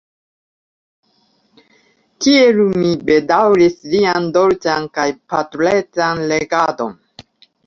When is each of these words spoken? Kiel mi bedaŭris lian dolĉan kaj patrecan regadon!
Kiel 2.25 2.61
mi 2.69 2.93
bedaŭris 3.11 3.77
lian 3.93 4.27
dolĉan 4.39 4.89
kaj 4.97 5.07
patrecan 5.35 6.25
regadon! 6.35 6.99